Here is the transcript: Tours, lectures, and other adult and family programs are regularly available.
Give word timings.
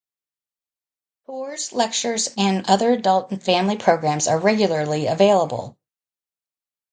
Tours, 1.27 1.73
lectures, 1.73 2.29
and 2.35 2.67
other 2.67 2.91
adult 2.93 3.29
and 3.29 3.43
family 3.43 3.77
programs 3.77 4.27
are 4.27 4.39
regularly 4.39 5.05
available. 5.05 5.77